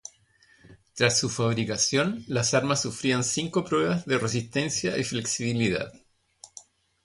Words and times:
Tras 0.95 1.19
su 1.19 1.29
fabricación 1.29 2.25
las 2.27 2.55
armas 2.55 2.81
sufrían 2.81 3.23
cinco 3.23 3.63
pruebas 3.63 4.03
de 4.07 4.17
resistencia 4.17 4.97
y 4.97 5.03
flexibilidad. 5.03 5.93